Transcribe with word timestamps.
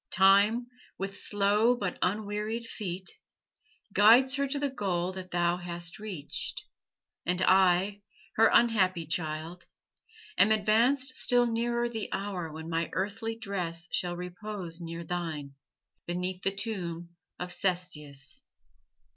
Time, 0.09 0.65
with 0.97 1.15
slow, 1.15 1.75
but 1.77 1.99
unwearied 2.01 2.65
feet, 2.65 3.07
guides 3.93 4.33
her 4.33 4.47
to 4.47 4.57
the 4.57 4.71
goal 4.71 5.11
that 5.11 5.29
thou 5.29 5.57
hast 5.57 5.99
reached; 5.99 6.63
and 7.23 7.39
I, 7.43 8.01
her 8.35 8.49
unhappy 8.51 9.05
child, 9.05 9.67
am 10.39 10.51
advanced 10.51 11.13
still 11.15 11.45
nearer 11.45 11.87
the 11.87 12.11
hour 12.11 12.51
when 12.51 12.67
my 12.67 12.89
earthly 12.93 13.35
dress 13.35 13.87
shall 13.91 14.15
repose 14.17 14.81
near 14.81 15.03
thine, 15.03 15.53
beneath 16.07 16.41
the 16.41 16.55
tomb 16.55 17.09
of 17.37 17.53
Cestius. 17.53 18.41